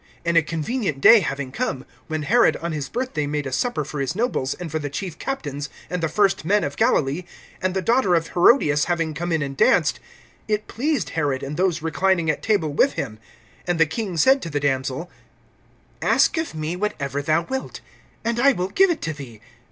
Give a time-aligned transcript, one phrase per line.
[0.25, 3.99] (21)And a convenient day having come, when Herod on his birthday made a supper for
[3.99, 7.21] his nobles, and for the chief captains, and the first men of Galilee;
[7.61, 9.99] (22)and the daughter of Herodias having come in and danced,
[10.47, 13.19] it pleased Herod and those reclining at table with him;
[13.67, 15.11] and the king said to the damsel:
[16.01, 17.81] Ask of me whatever thou wilt,
[18.25, 19.39] and I will give it thee.